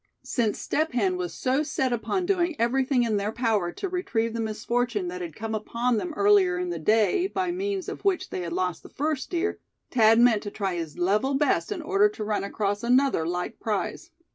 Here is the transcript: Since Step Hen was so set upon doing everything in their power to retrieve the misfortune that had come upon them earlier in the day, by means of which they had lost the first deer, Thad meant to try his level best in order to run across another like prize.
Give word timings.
Since 0.23 0.57
Step 0.57 0.93
Hen 0.93 1.15
was 1.15 1.31
so 1.31 1.61
set 1.61 1.93
upon 1.93 2.25
doing 2.25 2.55
everything 2.57 3.03
in 3.03 3.17
their 3.17 3.31
power 3.31 3.71
to 3.73 3.87
retrieve 3.87 4.33
the 4.33 4.41
misfortune 4.41 5.09
that 5.09 5.21
had 5.21 5.35
come 5.35 5.53
upon 5.53 5.97
them 5.97 6.11
earlier 6.15 6.57
in 6.57 6.71
the 6.71 6.79
day, 6.79 7.27
by 7.27 7.51
means 7.51 7.87
of 7.87 8.03
which 8.03 8.31
they 8.31 8.41
had 8.41 8.51
lost 8.51 8.81
the 8.81 8.89
first 8.89 9.29
deer, 9.29 9.59
Thad 9.91 10.17
meant 10.19 10.41
to 10.41 10.49
try 10.49 10.73
his 10.73 10.97
level 10.97 11.35
best 11.35 11.71
in 11.71 11.83
order 11.83 12.09
to 12.09 12.23
run 12.23 12.43
across 12.43 12.81
another 12.81 13.27
like 13.27 13.59
prize. 13.59 14.09